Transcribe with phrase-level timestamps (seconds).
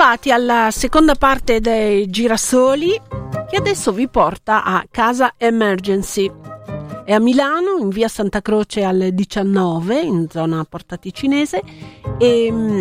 [0.00, 2.98] Bentrovati alla seconda parte dei Girasoli
[3.50, 6.32] che adesso vi porta a Casa Emergency.
[7.04, 11.60] È a Milano, in via Santa Croce al 19, in zona Porta Ticinese
[12.16, 12.80] e mm,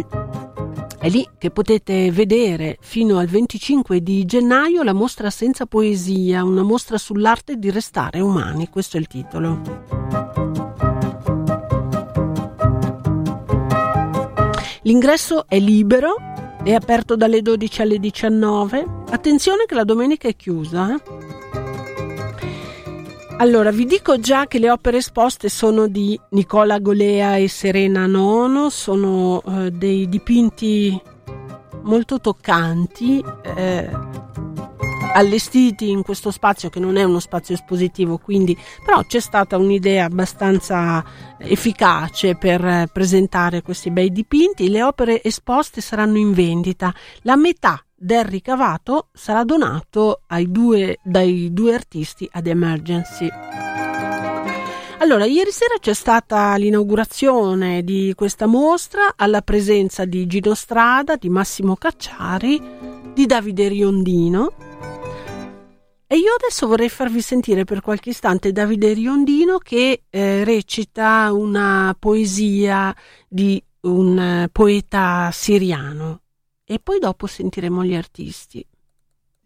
[0.98, 6.64] è lì che potete vedere fino al 25 di gennaio la mostra Senza Poesia, una
[6.64, 9.60] mostra sull'arte di restare umani, questo è il titolo.
[14.84, 16.29] L'ingresso è libero
[16.64, 18.86] è aperto dalle 12 alle 19.
[19.10, 20.94] Attenzione che la domenica è chiusa.
[20.94, 21.02] Eh?
[23.38, 28.70] Allora, vi dico già che le opere esposte sono di Nicola Golea e Serena Nono,
[28.70, 31.02] sono eh, dei dipinti
[31.84, 33.24] molto toccanti.
[33.56, 34.09] Eh,
[35.14, 40.06] allestiti in questo spazio che non è uno spazio espositivo, quindi però c'è stata un'idea
[40.06, 41.04] abbastanza
[41.38, 44.70] efficace per presentare questi bei dipinti.
[44.70, 46.94] Le opere esposte saranno in vendita.
[47.22, 53.28] La metà del ricavato sarà donato due, dai due artisti ad Emergency.
[55.02, 61.30] Allora, ieri sera c'è stata l'inaugurazione di questa mostra alla presenza di Gino Strada, di
[61.30, 62.62] Massimo Cacciari,
[63.14, 64.68] di Davide Riondino
[66.12, 71.96] e io adesso vorrei farvi sentire per qualche istante Davide Riondino che eh, recita una
[72.00, 72.96] poesia
[73.28, 76.22] di un eh, poeta siriano
[76.66, 78.58] e poi dopo sentiremo gli artisti.
[78.58, 78.66] I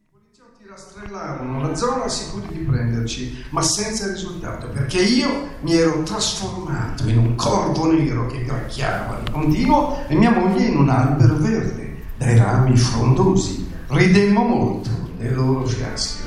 [0.09, 7.05] poliziotti rastrellarono la zona sicuri di prenderci, ma senza risultato, perché io mi ero trasformato
[7.09, 12.03] in un corvo nero che gracchiava di continuo e mia moglie in un albero verde
[12.15, 13.69] dai rami frondosi.
[13.87, 16.22] Ridemmo molto dei loro fiaschi.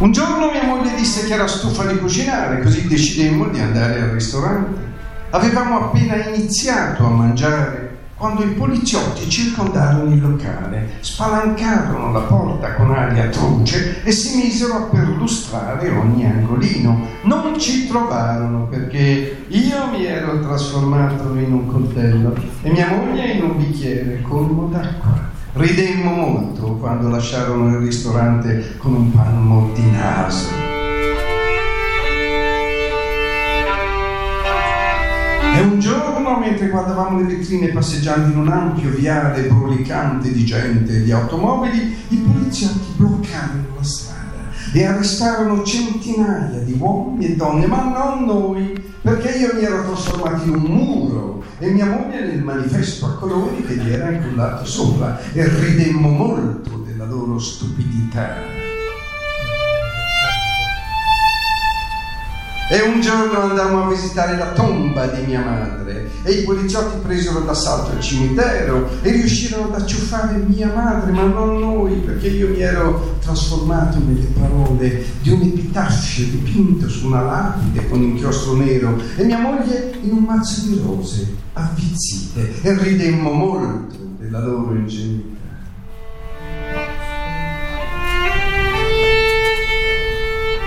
[0.00, 4.08] Un giorno mia moglie disse che era stufa di cucinare, così decidemmo di andare al
[4.08, 4.80] ristorante.
[5.28, 12.92] Avevamo appena iniziato a mangiare quando i poliziotti circondarono il locale, spalancarono la porta con
[12.92, 17.06] aria truce e si misero a perlustrare ogni angolino.
[17.24, 23.42] Non ci trovarono perché io mi ero trasformato in un coltello e mia moglie in
[23.42, 25.29] un bicchiere colmo d'acqua.
[25.52, 30.46] Ridemmo molto quando lasciarono il ristorante con un palmo di naso.
[35.56, 40.98] E un giorno, mentre guardavamo le vetrine passeggiando in un ampio viale brulicante di gente
[40.98, 44.20] e di automobili, i poliziotti bloccarono la strada
[44.72, 50.44] e arrestarono centinaia di uomini e donne, ma non noi, perché io mi ero trasformato
[50.44, 55.20] in un muro e mia moglie nel manifesto a colori che gli era incullato sopra
[55.32, 58.69] e ridemmo molto della loro stupidità.
[62.72, 67.40] E un giorno andammo a visitare la tomba di mia madre e i poliziotti presero
[67.40, 72.60] d'assalto il cimitero e riuscirono ad acciuffare mia madre, ma non noi, perché io mi
[72.60, 79.24] ero trasformato nelle parole di un epitaffio dipinto su una lapide con inchiostro nero e
[79.24, 85.38] mia moglie in un mazzo di rose avvizzite e ridemmo molto della loro ingenuità.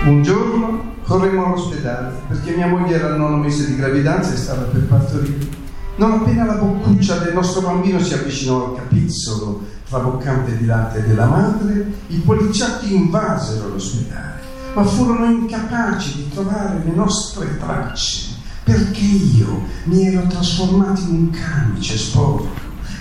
[0.04, 4.62] Un giorno Corremmo all'ospedale perché mia moglie era al nono mese di gravidanza e stava
[4.62, 5.62] per partorire.
[5.96, 11.26] Non appena la boccuccia del nostro bambino si avvicinò al capizzolo traboccante di latte della
[11.26, 14.40] madre, i poliziotti invasero l'ospedale,
[14.74, 18.32] ma furono incapaci di trovare le nostre tracce
[18.64, 22.48] perché io mi ero trasformato in un camice sporco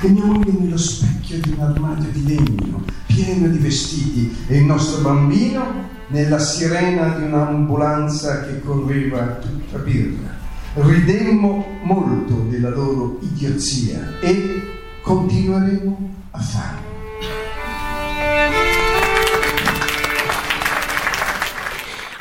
[0.01, 4.65] e mia moglie nello specchio di un armadio di legno pieno di vestiti e il
[4.65, 10.29] nostro bambino nella sirena di un'ambulanza che correva tutta birra.
[10.75, 14.61] Ridemmo molto della loro idiozia e
[15.01, 16.92] continueremo a farlo.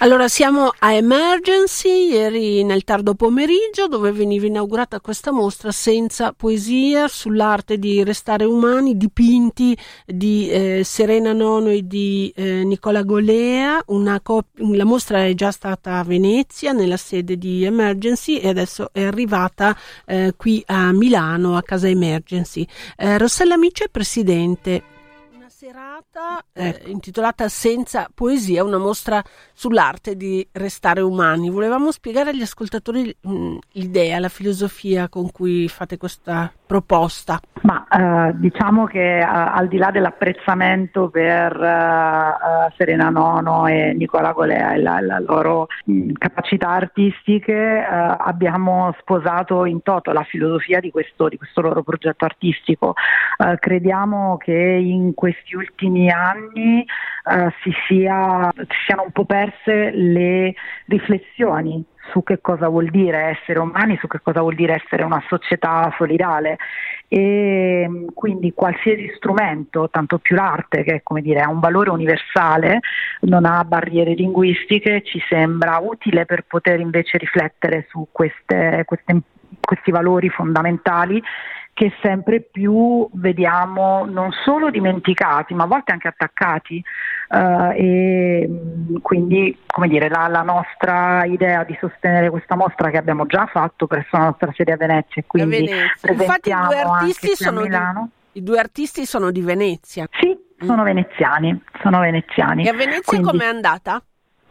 [0.03, 7.07] Allora siamo a Emergency, ieri nel tardo pomeriggio dove veniva inaugurata questa mostra senza poesia
[7.07, 13.85] sull'arte di restare umani, dipinti di eh, Serena Nono e di eh, Nicola Golea.
[14.25, 19.05] Cop- la mostra è già stata a Venezia nella sede di Emergency e adesso è
[19.05, 22.67] arrivata eh, qui a Milano a casa Emergency.
[22.97, 24.83] Eh, Rossella Amici è presidente
[25.63, 29.23] serata eh, intitolata Senza poesia, una mostra
[29.53, 31.51] sull'arte di restare umani.
[31.51, 37.39] Volevamo spiegare agli ascoltatori mh, mm, l'idea, la filosofia con cui fate questa proposta.
[37.63, 43.93] Ma eh, diciamo che eh, al di là dell'apprezzamento per eh, eh, Serena Nono e
[43.93, 50.11] Nicola Golea e la, la loro mh, mm, capacità artistiche, eh, abbiamo sposato in toto
[50.11, 52.95] la filosofia di questo, di questo loro progetto artistico.
[53.59, 56.85] crediamo che in questi ultimi anni
[57.63, 60.55] si, sia, si siano un po' perse le
[60.87, 65.23] riflessioni su che cosa vuol dire essere umani, su che cosa vuol dire essere una
[65.29, 66.59] società solidale.
[67.09, 72.81] E mm, quindi qualsiasi strumento, tanto più l'arte che come dire, ha un valore universale,
[73.21, 79.21] non ha barriere linguistiche, ci sembra utile per poter invece riflettere su queste, queste,
[79.61, 81.23] questi valori fondamentali
[81.75, 86.83] che sempre più vediamo non solo dimenticati, ma a volte anche attaccati.
[87.29, 92.99] Uh, e mm, quindi come dire, la, la, nostra idea di sostenere questa mostra che
[92.99, 96.13] abbiamo già fatto presso la nostra sede a Venezia quindi Venezia.
[96.13, 98.11] Infatti i due artisti sono Milano.
[98.33, 100.07] Di, I due artisti sono di Venezia.
[100.21, 100.85] Sì, sono mm.
[100.85, 102.67] veneziani, sono veneziani.
[102.67, 103.29] E a Venezia quindi...
[103.29, 104.03] com'è andata?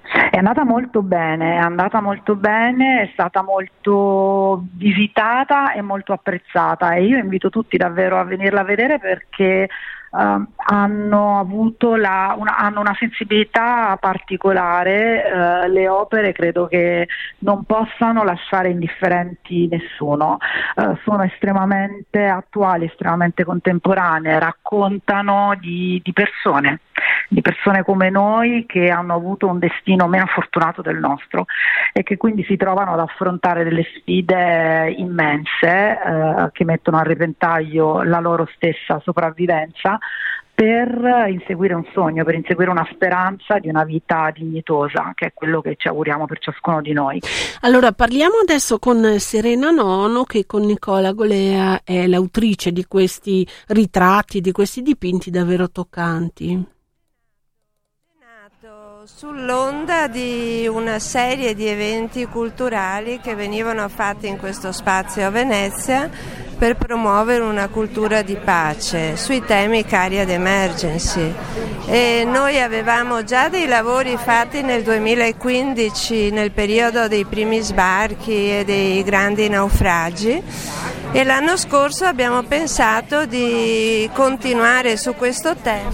[0.02, 6.94] È andata molto bene, è andata molto bene, è stata molto visitata e molto apprezzata
[6.94, 9.68] e io invito tutti davvero a venirla a vedere perché
[10.12, 17.08] Uh, hanno avuto la, una, hanno una sensibilità particolare, uh, le opere credo che
[17.40, 20.38] non possano lasciare indifferenti nessuno,
[20.76, 26.82] uh, sono estremamente attuali, estremamente contemporanee, raccontano di, di persone
[27.32, 31.46] di persone come noi che hanno avuto un destino meno fortunato del nostro
[31.94, 38.04] e che quindi si trovano ad affrontare delle sfide immense eh, che mettono a repentaglio
[38.04, 39.98] la loro stessa sopravvivenza
[40.54, 45.62] per inseguire un sogno, per inseguire una speranza di una vita dignitosa, che è quello
[45.62, 47.22] che ci auguriamo per ciascuno di noi.
[47.62, 54.42] Allora parliamo adesso con Serena Nono, che con Nicola Golea è l'autrice di questi ritratti,
[54.42, 56.80] di questi dipinti davvero toccanti
[59.04, 66.08] sull'onda di una serie di eventi culturali che venivano fatti in questo spazio a Venezia
[66.56, 71.34] per promuovere una cultura di pace sui temi cari ad emergency.
[71.88, 78.64] E noi avevamo già dei lavori fatti nel 2015 nel periodo dei primi sbarchi e
[78.64, 80.44] dei grandi naufragi
[81.12, 85.90] e l'anno scorso abbiamo pensato di continuare su questo tema.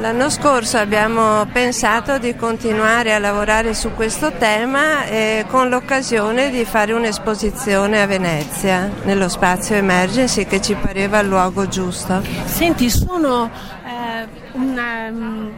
[0.00, 6.64] L'anno scorso abbiamo pensato di continuare a lavorare su questo tema eh, con l'occasione di
[6.64, 12.22] fare un'esposizione a Venezia, nello spazio Emergency che ci pareva il luogo giusto.
[12.44, 13.50] Senti, sono
[13.84, 15.50] eh, una, um,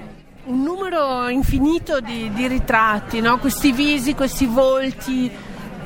[0.44, 3.38] un numero infinito di, di ritratti, no?
[3.38, 5.30] questi visi, questi volti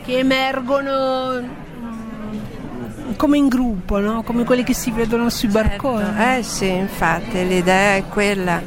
[0.05, 1.64] che emergono
[3.17, 4.23] come in gruppo, no?
[4.23, 5.69] come quelli che si vedono sui certo.
[5.69, 6.39] barconi.
[6.39, 8.61] Eh sì, infatti l'idea è quella.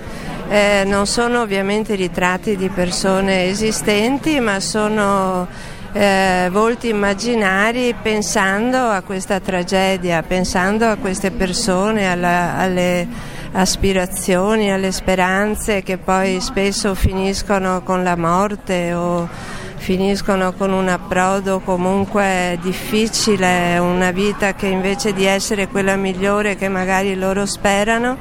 [0.50, 5.48] Eh, non sono ovviamente ritratti di persone esistenti, ma sono
[5.92, 13.07] eh, volti immaginari pensando a questa tragedia, pensando a queste persone, alla, alle
[13.52, 19.28] aspirazioni, alle speranze che poi spesso finiscono con la morte o
[19.78, 26.68] finiscono con un approdo comunque difficile, una vita che invece di essere quella migliore che
[26.68, 28.18] magari loro sperano,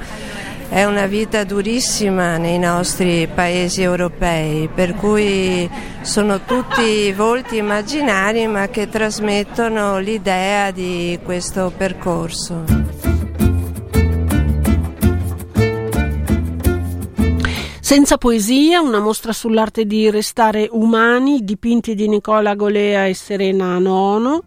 [0.68, 5.68] è una vita durissima nei nostri paesi europei, per cui
[6.02, 12.85] sono tutti volti immaginari ma che trasmettono l'idea di questo percorso.
[17.86, 24.42] Senza poesia, una mostra sull'arte di restare umani, dipinti di Nicola Golea e Serena Nono,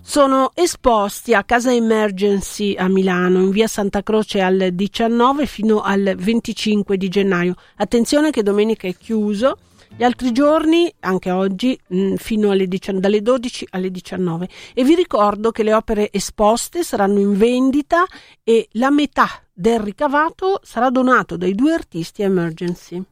[0.00, 6.14] sono esposti a Casa Emergency a Milano in via Santa Croce al 19 fino al
[6.16, 7.56] 25 di gennaio.
[7.74, 9.58] Attenzione che domenica è chiuso.
[9.98, 14.46] Gli altri giorni, anche oggi, mm, fino alle 19, dalle 12 alle 19.
[14.74, 18.04] E vi ricordo che le opere esposte saranno in vendita
[18.44, 23.02] e la metà del ricavato sarà donato dai due artisti Emergency.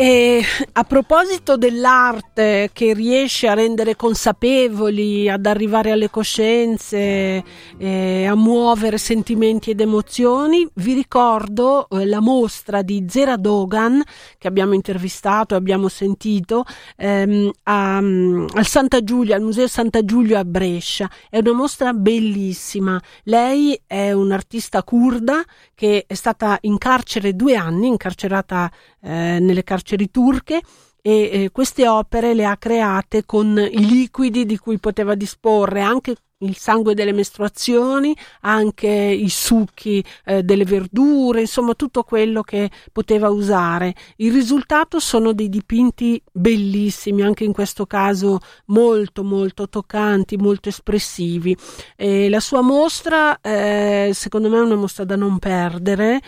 [0.00, 7.42] E a proposito dell'arte che riesce a rendere consapevoli, ad arrivare alle coscienze,
[7.76, 14.00] eh, a muovere sentimenti ed emozioni, vi ricordo eh, la mostra di Zera Dogan
[14.38, 16.64] che abbiamo intervistato e abbiamo sentito
[16.96, 21.10] ehm, a, al Santa Giulia, al Museo Santa Giulia a Brescia.
[21.28, 23.02] È una mostra bellissima.
[23.24, 25.42] Lei è un'artista kurda
[25.74, 30.60] che è stata in carcere due anni, incarcerata eh, nelle carceri turche
[31.00, 36.14] e eh, queste opere le ha create con i liquidi di cui poteva disporre, anche
[36.40, 43.28] il sangue delle mestruazioni, anche i succhi eh, delle verdure, insomma tutto quello che poteva
[43.28, 43.94] usare.
[44.16, 51.56] Il risultato sono dei dipinti bellissimi, anche in questo caso molto molto toccanti, molto espressivi.
[51.96, 56.20] E la sua mostra, eh, secondo me, è una mostra da non perdere,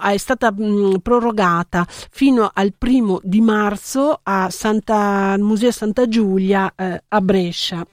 [0.00, 6.08] a, è stata mh, prorogata fino al primo di marzo a Santa, al Museo Santa
[6.08, 7.86] Giulia eh, a Brescia.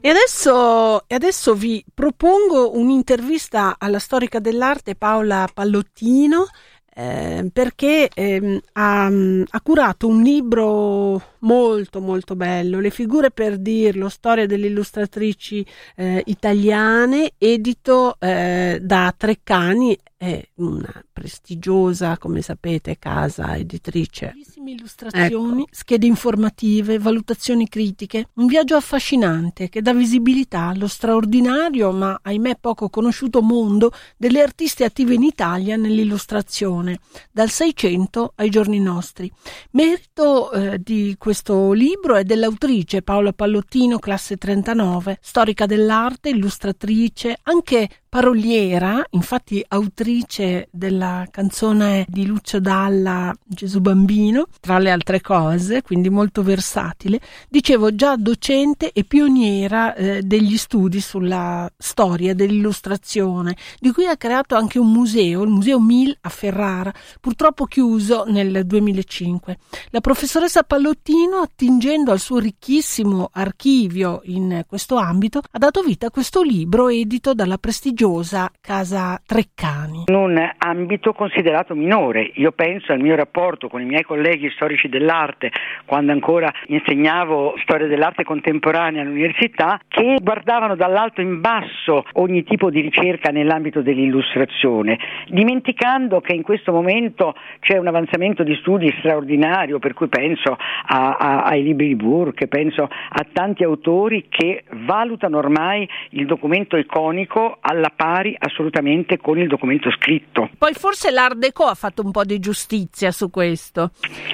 [0.00, 6.46] E adesso, adesso, vi propongo un'intervista alla storica dell'arte Paola Pallottino
[6.94, 14.08] eh, perché eh, ha, ha, curato un libro molto molto bello, Le figure per dirlo,
[14.08, 15.64] storia delle illustratrici
[15.96, 24.32] eh, italiane, edito eh, da Treccani, è una prestigiosa, come sapete, casa editrice.
[24.32, 25.70] Bellissime illustrazioni, ecco.
[25.70, 32.88] schede informative, valutazioni critiche, un viaggio affascinante che dà visibilità allo straordinario, ma ahimè poco
[32.88, 36.98] conosciuto mondo delle artiste attive in Italia nell'illustrazione,
[37.30, 39.30] dal 600 ai giorni nostri.
[39.70, 41.27] Merito eh, di questo
[41.72, 51.26] libro è dell'autrice Paola Pallottino, classe 39, storica dell'arte, illustratrice, anche paroliera, infatti autrice della
[51.30, 58.16] canzone di Lucio Dalla Gesù Bambino, tra le altre cose, quindi molto versatile, dicevo già
[58.16, 64.90] docente e pioniera eh, degli studi sulla storia dell'illustrazione, di cui ha creato anche un
[64.90, 69.58] museo, il Museo Mil a Ferrara, purtroppo chiuso nel 2005.
[69.90, 76.10] La professoressa Pallottino, attingendo al suo ricchissimo archivio in questo ambito, ha dato vita a
[76.10, 80.04] questo libro edito dalla prestigiosa prestigiosa Casa Treccani.
[80.06, 84.88] In un ambito considerato minore, io penso al mio rapporto con i miei colleghi storici
[84.88, 85.50] dell'arte,
[85.84, 92.80] quando ancora insegnavo storia dell'arte contemporanea all'università, che guardavano dall'alto in basso ogni tipo di
[92.80, 99.94] ricerca nell'ambito dell'illustrazione, dimenticando che in questo momento c'è un avanzamento di studi straordinario, per
[99.94, 105.88] cui penso a, a, ai libri di Burke, penso a tanti autori che valutano ormai
[106.10, 110.50] il documento iconico alla alla pari assolutamente con il documento scritto.
[110.56, 113.90] Poi forse l'Art Deco ha fatto un po' di giustizia su questo.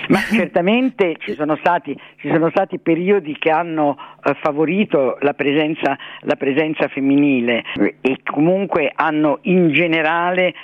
[0.09, 3.97] Ma certamente ci sono stati, ci sono stati periodi che hanno
[4.41, 7.65] favorito la presenza, la presenza femminile
[8.01, 10.55] e comunque hanno in generale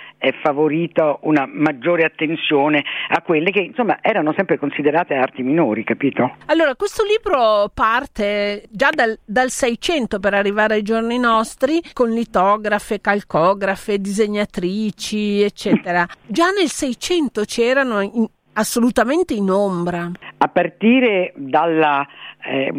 [0.42, 6.36] favorito una maggiore attenzione a quelle che insomma erano sempre considerate arti minori, capito?
[6.46, 12.70] Allora, questo libro parte già dal, dal 600 per arrivare ai giorni nostri con litografi
[12.70, 16.06] fotografe, calcografe, disegnatrici, eccetera.
[16.26, 18.26] Già nel 600 c'erano in,
[18.60, 20.10] assolutamente in ombra.
[20.38, 22.06] A partire dalla
[22.42, 22.72] eh,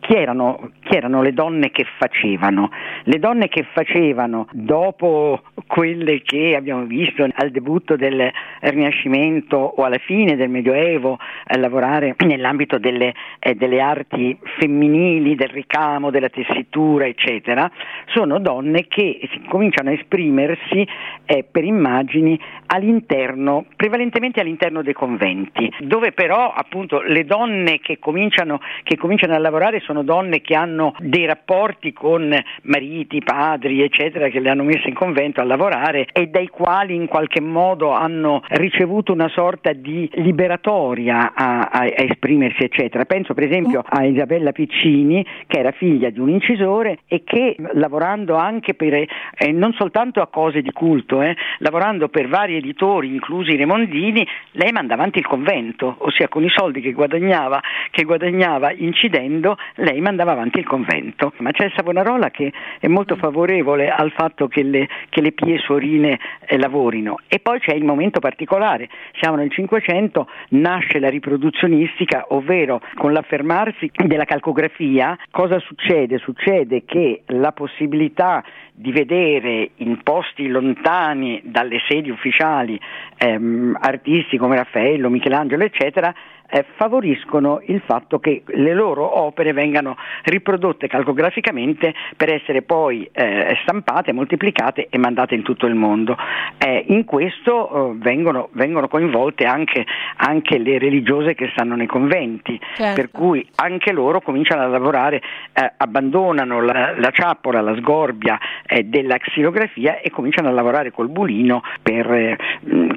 [0.00, 2.70] chi, erano, chi, erano, le donne che facevano?
[3.04, 9.98] Le donne che facevano dopo quelle che abbiamo visto al debutto del Rinascimento o alla
[9.98, 17.06] fine del Medioevo a lavorare nell'ambito delle, eh, delle arti femminili, del ricamo, della tessitura,
[17.06, 17.70] eccetera,
[18.06, 20.86] sono donne che cominciano a esprimersi
[21.24, 28.60] eh, per immagini all'interno, prevalentemente all'interno dei conventi, dove però appunto le donne che cominciano,
[28.82, 34.40] che cominciano a lavorare sono donne che hanno dei rapporti con mariti, padri, eccetera, che
[34.40, 39.12] le hanno messe in convento a lavorare e dai quali in qualche modo hanno ricevuto
[39.12, 43.04] una sorta di liberatoria a, a, a esprimersi, eccetera.
[43.04, 48.36] Penso per esempio a Isabella Piccini, che era figlia di un incisore e che lavorando
[48.36, 49.08] anche per, eh,
[49.52, 54.72] non soltanto a cose di culto, eh, lavorando per vari editori, inclusi i Remondini, lei
[54.72, 60.32] manda avanti il convento, ossia con i soldi che guadagnava, che guadagnava incidendo, lei mandava
[60.32, 61.32] avanti il convento.
[61.38, 66.18] Ma c'è Savonarola che è molto favorevole al fatto che le, che le, e suorine
[66.46, 67.18] eh, lavorino.
[67.28, 68.88] E poi c'è il momento particolare,
[69.20, 76.18] siamo nel Cinquecento, nasce la riproduzionistica, ovvero con l'affermarsi della calcografia, cosa succede?
[76.18, 78.42] Succede che la possibilità
[78.80, 82.80] di vedere in posti lontani dalle sedi ufficiali
[83.18, 86.12] ehm, artisti come Raffaello, Michelangelo, eccetera,
[86.50, 93.56] eh, favoriscono il fatto che le loro opere vengano riprodotte calcograficamente per essere poi eh,
[93.62, 96.16] stampate, moltiplicate e mandate in tutto il mondo.
[96.58, 99.84] Eh, in questo eh, vengono, vengono, coinvolte anche,
[100.16, 103.00] anche, le religiose che stanno nei conventi, certo.
[103.00, 108.84] per cui anche loro cominciano a lavorare, eh, abbandonano la, la, ciappola, la sgorbia eh,
[108.84, 112.36] della xilografia e cominciano a lavorare col bulino, per,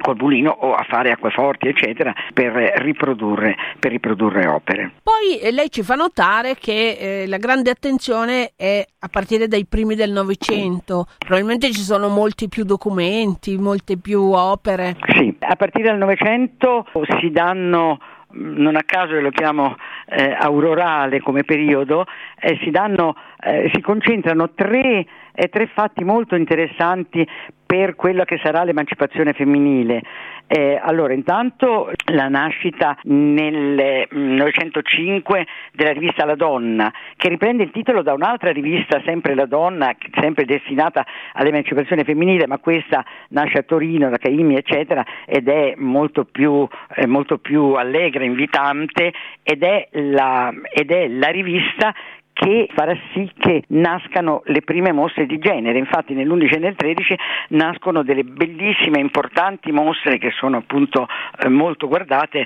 [0.00, 4.92] col bulino o a fare acquaforti, eccetera, per riprodurre riprodurre, per riprodurre opere.
[5.02, 9.66] Poi eh, lei ci fa notare che eh, la grande attenzione è a partire dai
[9.66, 14.96] primi del Novecento, probabilmente ci sono molti più documenti, molte più opere.
[15.16, 16.86] Sì, a partire dal Novecento
[17.20, 17.98] si danno
[18.36, 22.04] non a caso lo chiamo eh, aurorale come periodo,
[22.40, 27.26] eh, si, danno, eh, si, concentrano tre, eh, tre, fatti molto interessanti
[27.66, 30.02] per quella che sarà l'emancipazione femminile.
[30.46, 37.70] Eh, allora, intanto la nascita nel 1905 mm, della rivista La Donna, che riprende il
[37.70, 43.62] titolo da un'altra rivista, sempre La Donna, sempre destinata all'emancipazione femminile, ma questa nasce a
[43.62, 49.88] Torino, da Caimi, eccetera, ed è molto più, eh, molto più allegra, invitante, ed è
[49.92, 51.94] la, ed è la rivista
[52.34, 55.78] che farà sì che nascano le prime mostre di genere.
[55.78, 57.16] Infatti nell'11 e nel 13
[57.50, 61.06] nascono delle bellissime, importanti mostre che sono appunto
[61.38, 62.44] eh, molto guardate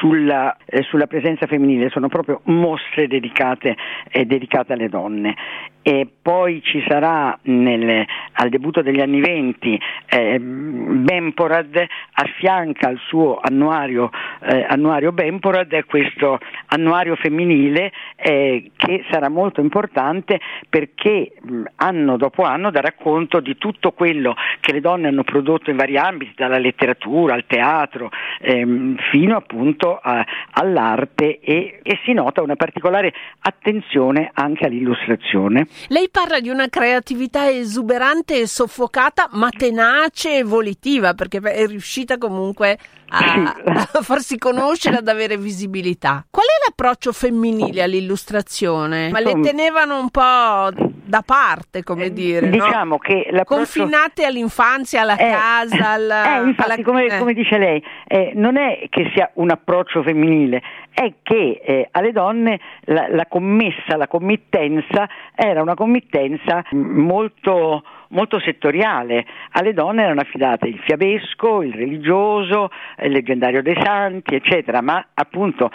[0.00, 3.76] sulla, eh, sulla, presenza femminile, sono proprio mostre dedicate,
[4.10, 5.36] eh, dedicate alle donne.
[5.82, 13.38] E poi ci sarà nel, al debutto degli anni 20 eh, Bemporad affianca al suo
[13.40, 14.10] annuario,
[14.42, 21.32] eh, annuario Bemporad questo annuario femminile eh, che sarà sarà molto importante perché
[21.76, 25.98] anno dopo anno darà conto di tutto quello che le donne hanno prodotto in vari
[25.98, 28.10] ambiti, dalla letteratura al teatro,
[28.40, 35.66] ehm, fino appunto a, all'arte e, e si nota una particolare attenzione anche all'illustrazione.
[35.88, 42.18] Lei parla di una creatività esuberante e soffocata, ma tenace e volitiva, perché è riuscita
[42.18, 46.24] comunque a, a farsi conoscere, ad avere visibilità.
[46.30, 49.10] Qual è l'approccio femminile all'illustrazione?
[49.10, 50.70] Ma le tenevano un po'
[51.08, 52.98] da parte, come eh, dire, diciamo no?
[52.98, 56.82] che confinate all'infanzia, alla eh, casa, alla, eh, infatti, alla...
[56.82, 57.18] Come, eh.
[57.18, 62.12] come, dice lei, eh, non è che sia un approccio femminile, è che eh, alle
[62.12, 65.08] donne la, la, commessa, la committenza
[65.40, 69.24] era una committenza molto molto settoriale.
[69.52, 72.70] Alle donne erano affidate il fiabesco, il religioso,
[73.02, 75.70] il leggendario dei santi, eccetera, ma appunto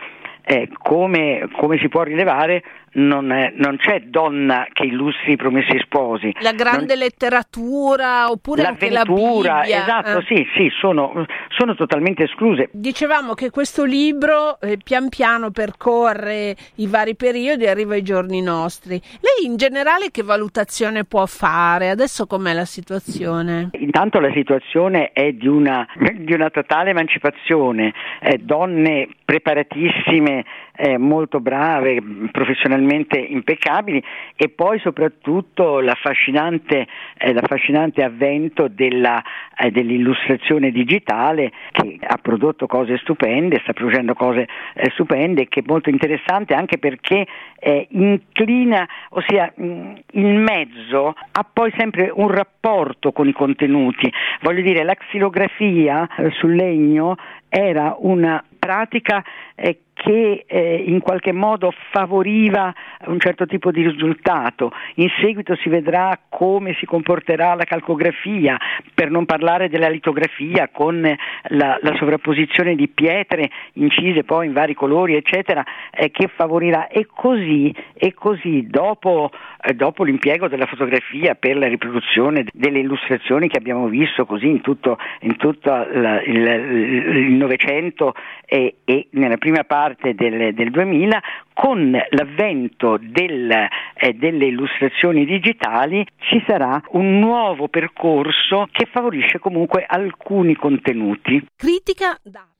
[0.45, 2.63] eh, come, come, si può rilevare
[2.93, 6.33] non, è, non, c'è donna che illustri i promessi sposi.
[6.41, 7.03] La grande non...
[7.03, 9.65] letteratura oppure anche la Bibbia.
[9.65, 10.23] Esatto, eh.
[10.27, 12.69] sì, sì, sono, sono, totalmente escluse.
[12.71, 18.41] Dicevamo che questo libro eh, pian piano percorre i vari periodi e arriva ai giorni
[18.41, 19.01] nostri.
[19.21, 21.89] Lei in generale che valutazione può fare?
[21.89, 23.69] Adesso com'è la situazione?
[23.73, 31.39] Intanto la situazione è di una, di una totale emancipazione, eh, donne preparatissime eh, molto
[31.39, 34.03] brave, professionalmente impeccabili
[34.35, 39.21] e poi soprattutto l'affascinante, eh, l'affascinante avvento della,
[39.55, 45.63] eh, dell'illustrazione digitale che ha prodotto cose stupende, sta producendo cose eh, stupende, che è
[45.65, 47.25] molto interessante anche perché
[47.59, 54.11] eh, inclina, ossia mh, il mezzo ha poi sempre un rapporto con i contenuti.
[54.41, 57.15] Voglio dire, la xilografia eh, sul legno
[57.47, 59.23] era una pratica
[59.55, 62.73] eh, che eh, in qualche modo favoriva
[63.05, 64.73] un certo tipo di risultato.
[64.95, 68.57] In seguito si vedrà come si comporterà la calcografia,
[68.93, 74.73] per non parlare della litografia con la, la sovrapposizione di pietre incise poi in vari
[74.73, 76.87] colori, eccetera, eh, che favorirà.
[76.87, 83.47] E così, e così dopo, eh, dopo, l'impiego della fotografia per la riproduzione delle illustrazioni
[83.47, 88.13] che abbiamo visto così in tutto, in tutto la, il Novecento
[88.45, 91.21] e, e nella prima parte parte del, del 2000
[91.53, 99.85] con l'avvento del, eh, delle illustrazioni digitali ci sarà un nuovo percorso che favorisce comunque
[99.87, 101.45] alcuni contenuti.
[101.55, 102.51] Critica d'arte.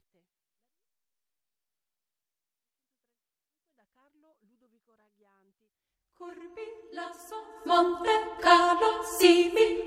[7.66, 9.02] Monte Carlo,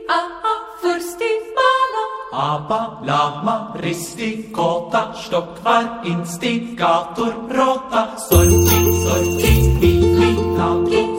[0.08, 2.04] a, Aha, Fürsti, Mala.
[2.32, 11.15] Abba, Lama, Risti, Kota, Stockvar, Instigator, Råta, Surki, Surki, Vili, Nagi.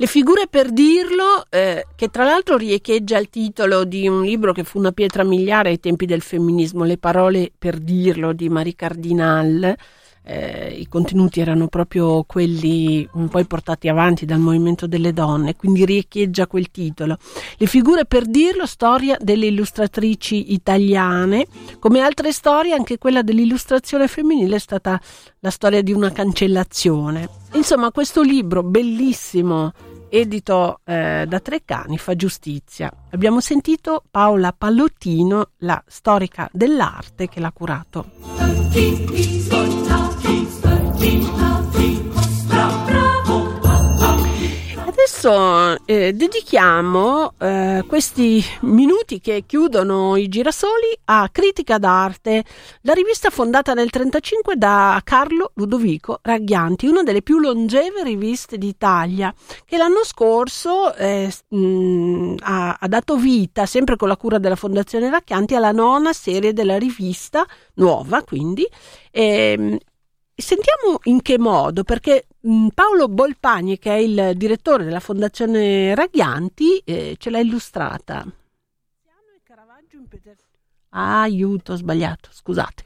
[0.00, 4.62] Le figure per dirlo, eh, che tra l'altro riecheggia il titolo di un libro che
[4.62, 9.76] fu una pietra miliare ai tempi del femminismo, Le parole per dirlo di Marie Cardinal.
[10.30, 16.46] Eh, I contenuti erano proprio quelli poi portati avanti dal movimento delle donne, quindi riecheggia
[16.46, 17.16] quel titolo.
[17.56, 21.46] Le figure per dirlo, storia delle illustratrici italiane.
[21.80, 25.00] Come altre storie, anche quella dell'illustrazione femminile è stata
[25.40, 27.28] la storia di una cancellazione.
[27.54, 29.72] Insomma, questo libro bellissimo,
[30.08, 32.92] edito eh, da Treccani, fa giustizia.
[33.10, 38.06] Abbiamo sentito Paola Pallottino, la storica dell'arte che l'ha curato.
[45.00, 52.42] Adesso eh, dedichiamo eh, questi minuti che chiudono i girasoli a Critica d'arte,
[52.80, 59.32] la rivista fondata nel 1935 da Carlo Ludovico Raghianti, una delle più longeve riviste d'Italia,
[59.64, 65.10] che l'anno scorso eh, mh, ha, ha dato vita, sempre con la cura della Fondazione
[65.10, 68.66] Raghianti, alla nona serie della rivista, nuova quindi,
[69.12, 69.78] ehm,
[70.40, 76.78] Sentiamo in che modo, perché mh, Paolo Bolpagni, che è il direttore della Fondazione Raghianti,
[76.84, 78.24] eh, ce l'ha illustrata.
[80.90, 82.84] Ah, aiuto, ho sbagliato, scusate.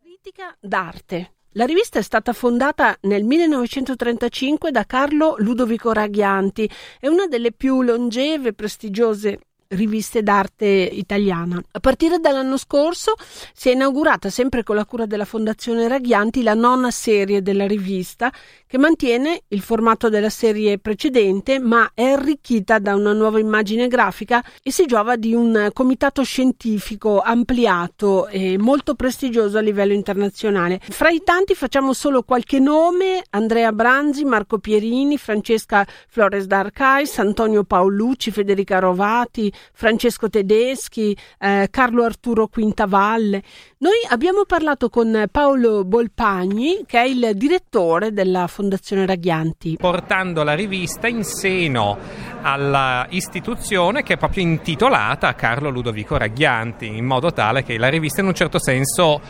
[0.00, 1.34] Critica d'arte.
[1.52, 7.82] La rivista è stata fondata nel 1935 da Carlo Ludovico Raghianti, è una delle più
[7.82, 9.40] longeve e prestigiose
[9.74, 11.60] riviste d'arte italiana.
[11.72, 13.14] A partire dall'anno scorso
[13.52, 18.32] si è inaugurata, sempre con la cura della Fondazione Raghianti, la nona serie della rivista,
[18.66, 24.42] che mantiene il formato della serie precedente, ma è arricchita da una nuova immagine grafica
[24.62, 30.80] e si giova di un comitato scientifico ampliato e molto prestigioso a livello internazionale.
[30.82, 37.64] Fra i tanti facciamo solo qualche nome: Andrea Branzi, Marco Pierini, Francesca Flores d'Arcais, Antonio
[37.64, 43.42] Paolucci, Federica Rovati, Francesco Tedeschi, eh, Carlo Arturo Quintavalle.
[43.78, 49.76] Noi abbiamo parlato con Paolo Bolpagni, che è il direttore della Fondazione Raghianti.
[49.78, 51.96] portando la rivista in seno
[52.42, 57.88] alla istituzione che è proprio intitolata a Carlo Ludovico Raghianti, in modo tale che la
[57.88, 59.20] rivista in un certo senso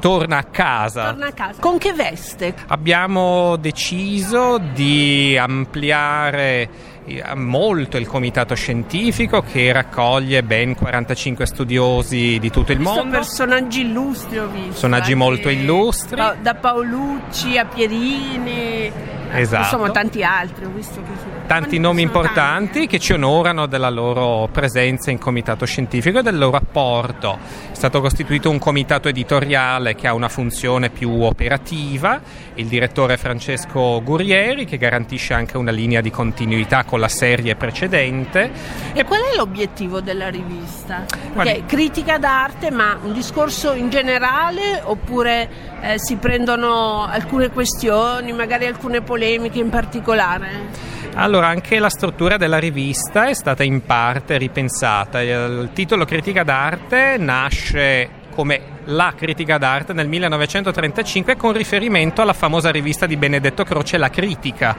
[0.00, 1.10] torna a casa.
[1.10, 1.60] Torna a casa.
[1.60, 2.54] Con che veste?
[2.68, 6.94] Abbiamo deciso di ampliare
[7.34, 13.16] molto il comitato scientifico che raccoglie ben 45 studiosi di tutto il mondo.
[13.18, 14.68] personaggi illustri, ho visto.
[14.68, 16.16] Personaggi molto illustri.
[16.40, 18.50] Da, Paolucci a Pierini,
[18.86, 18.92] eh,
[19.32, 19.62] Esatto.
[19.62, 20.64] insomma tanti altri.
[20.64, 22.34] Ho visto che sono- tanti nomi sono importanti
[22.72, 27.38] tanti, che ci onorano della loro presenza in comitato scientifico e del loro apporto.
[27.70, 32.20] È stato costituito un comitato editoriale che ha una funzione più operativa,
[32.54, 38.50] il direttore Francesco Gurieri che garantisce anche una linea di continuità con la serie precedente.
[38.92, 41.04] E qual è l'obiettivo della rivista?
[41.32, 45.48] Guardi- critica d'arte, ma un discorso in generale oppure
[45.80, 50.94] eh, si prendono alcune questioni, magari alcune polemiche in particolare?
[51.14, 55.22] Allora, anche la struttura della rivista è stata in parte ripensata.
[55.22, 62.70] Il titolo Critica d'arte nasce come la critica d'arte nel 1935 con riferimento alla famosa
[62.70, 64.76] rivista di Benedetto Croce La Critica.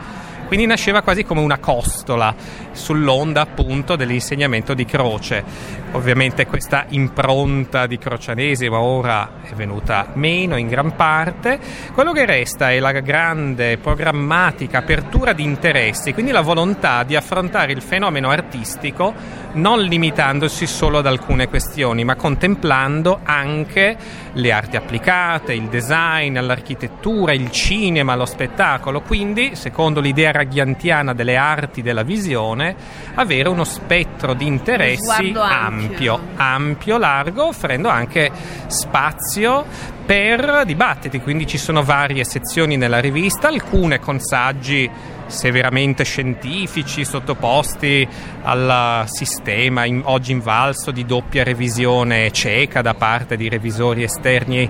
[0.48, 2.34] Quindi nasceva quasi come una costola
[2.72, 5.44] sull'onda appunto dell'insegnamento di Croce.
[5.92, 11.60] Ovviamente questa impronta di crocianesimo ora è venuta meno in gran parte.
[11.94, 17.74] Quello che resta è la grande programmatica apertura di interessi, quindi la volontà di affrontare
[17.74, 19.14] il fenomeno artistico
[19.54, 23.98] non limitandosi solo ad alcune questioni, ma contemplando anche
[24.34, 29.02] le arti applicate, il design, l'architettura, il cinema, lo spettacolo.
[29.02, 32.76] Quindi, secondo l'idea raghiantiana delle arti della visione,
[33.16, 35.42] avere uno spettro di interessi ampio.
[35.42, 38.32] ampio, ampio, largo, offrendo anche
[38.68, 44.90] spazio per dibattiti, quindi ci sono varie sezioni nella rivista, alcune con saggi
[45.26, 48.08] severamente scientifici sottoposti
[48.44, 54.70] al sistema in, oggi invalso di doppia revisione cieca da parte di revisori esterni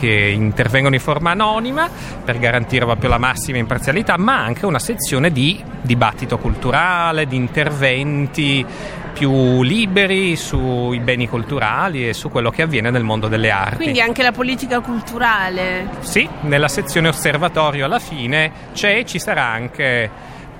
[0.00, 1.90] che intervengono in forma anonima
[2.24, 8.64] per garantire proprio la massima imparzialità, ma anche una sezione di dibattito culturale, di interventi
[9.12, 13.76] più liberi sui beni culturali e su quello che avviene nel mondo delle arti.
[13.76, 15.88] Quindi anche la politica culturale.
[16.00, 20.10] Sì, nella sezione osservatorio alla fine c'è e ci sarà anche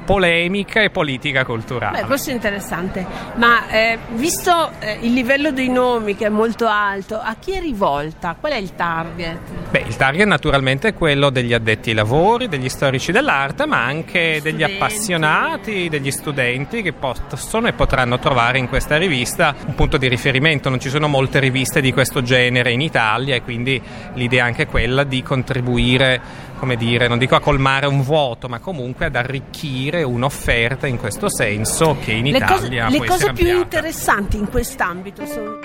[0.05, 2.01] polemica e politica culturale.
[2.01, 6.67] Beh, questo è interessante, ma eh, visto eh, il livello dei nomi che è molto
[6.67, 8.37] alto, a chi è rivolta?
[8.39, 9.39] Qual è il target?
[9.71, 14.39] Beh, il target naturalmente è quello degli addetti ai lavori, degli storici dell'arte, ma anche
[14.39, 14.51] Studenti.
[14.51, 20.09] degli appassionati, degli studenti che possono e potranno trovare in questa rivista un punto di
[20.09, 20.69] riferimento.
[20.69, 23.81] Non ci sono molte riviste di questo genere in Italia e quindi
[24.15, 28.61] l'idea è anche quella di contribuire come dire, non dico a colmare un vuoto, ma
[28.61, 33.33] comunque ad arricchire un'offerta in questo senso che in le cose, Italia le può cose
[33.33, 33.59] più ampliata.
[33.63, 35.59] interessanti in quest'ambito sono...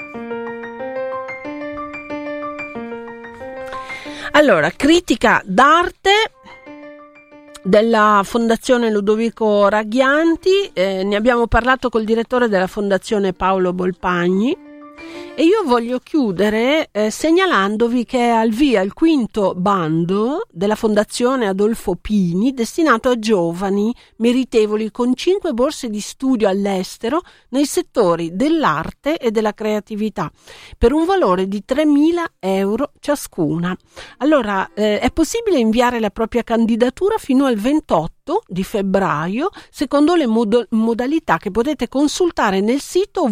[4.31, 6.31] Allora, critica d'arte
[7.61, 14.65] della Fondazione Ludovico Raghianti, eh, ne abbiamo parlato col direttore della Fondazione Paolo Bolpagni
[15.39, 21.47] e io voglio chiudere eh, segnalandovi che è al via il quinto bando della Fondazione
[21.47, 29.17] Adolfo Pini destinato a giovani meritevoli con cinque borse di studio all'estero nei settori dell'arte
[29.17, 30.31] e della creatività
[30.75, 33.77] per un valore di 3.000 euro ciascuna.
[34.17, 38.16] Allora, eh, è possibile inviare la propria candidatura fino al 28
[38.47, 43.29] di febbraio secondo le modo- modalità che potete consultare nel sito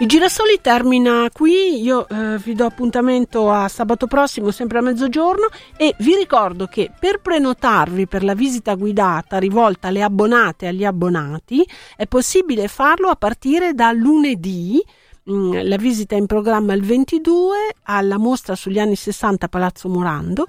[0.00, 5.48] Il Girasoli termina qui, io eh, vi do appuntamento a sabato prossimo sempre a mezzogiorno
[5.76, 10.86] e vi ricordo che per prenotarvi per la visita guidata rivolta alle abbonate e agli
[10.86, 11.62] abbonati
[11.96, 14.82] è possibile farlo a partire da lunedì.
[15.30, 19.90] Mm, La visita è in programma il 22 alla mostra sugli anni 60 a Palazzo
[19.90, 20.46] Morando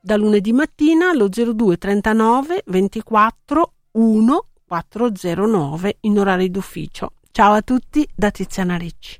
[0.00, 7.10] da lunedì mattina allo 02 39 24 1 409 in orari d'ufficio.
[7.36, 9.18] Ciao a tutti da Tiziana Ricci.